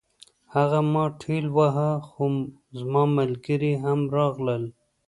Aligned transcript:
هغه 0.55 0.79
ما 0.93 1.05
ټېل 1.21 1.45
واهه 1.57 1.91
خو 2.09 2.23
زما 2.79 3.03
ملګري 3.17 3.73
هم 3.83 3.99
راغلل 4.15 4.63